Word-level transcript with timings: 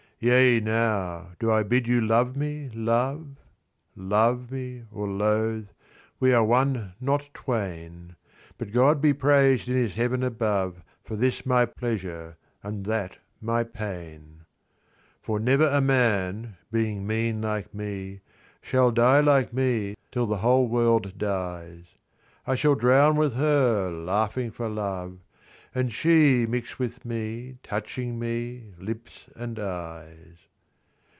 "Yea, 0.23 0.59
now, 0.59 1.29
do 1.39 1.51
I 1.51 1.63
bid 1.63 1.87
you 1.87 1.99
love 1.99 2.35
me, 2.37 2.69
love? 2.75 3.37
Love 3.95 4.51
me 4.51 4.83
or 4.91 5.07
loathe, 5.07 5.69
we 6.19 6.31
are 6.31 6.43
one 6.43 6.93
not 7.01 7.27
twain. 7.33 8.15
But 8.59 8.71
God 8.71 9.01
be 9.01 9.13
praised 9.13 9.67
in 9.67 9.73
his 9.73 9.95
heaven 9.95 10.21
above 10.21 10.83
For 11.03 11.15
this 11.15 11.43
my 11.43 11.65
pleasure 11.65 12.37
and 12.61 12.85
that 12.85 13.17
my 13.41 13.63
pain! 13.63 14.41
"For 15.23 15.39
never 15.39 15.67
a 15.67 15.81
man, 15.81 16.55
being 16.71 17.07
mean 17.07 17.41
like 17.41 17.73
me, 17.73 18.21
Shall 18.61 18.91
die 18.91 19.21
like 19.21 19.51
me 19.51 19.95
till 20.11 20.27
the 20.27 20.37
whole 20.45 20.67
world 20.67 21.17
dies. 21.17 21.85
I 22.45 22.53
shall 22.53 22.75
drown 22.75 23.15
with 23.15 23.33
her, 23.33 23.89
laughing 23.89 24.51
for 24.51 24.69
love; 24.69 25.17
and 25.73 25.93
she 25.93 26.45
Mix 26.45 26.77
with 26.77 27.05
me, 27.05 27.57
touching 27.63 28.19
me, 28.19 28.73
lips 28.77 29.27
and 29.37 29.57
eyes. 29.57 30.35